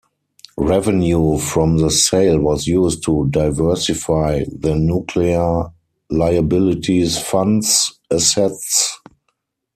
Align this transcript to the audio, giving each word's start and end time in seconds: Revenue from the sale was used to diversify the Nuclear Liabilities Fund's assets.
Revenue 0.57 1.37
from 1.37 1.77
the 1.77 1.91
sale 1.91 2.39
was 2.39 2.65
used 2.65 3.03
to 3.03 3.27
diversify 3.29 4.45
the 4.51 4.73
Nuclear 4.73 5.65
Liabilities 6.09 7.19
Fund's 7.19 7.99
assets. 8.11 8.99